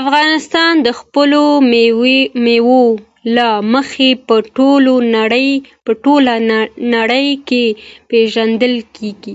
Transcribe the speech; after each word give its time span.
افغانستان 0.00 0.72
د 0.86 0.88
خپلو 0.98 1.42
مېوو 2.44 2.84
له 3.36 3.48
مخې 3.72 4.08
په 5.86 5.92
ټوله 6.02 6.36
نړۍ 6.94 7.28
کې 7.48 7.64
پېژندل 8.08 8.74
کېږي. 8.96 9.34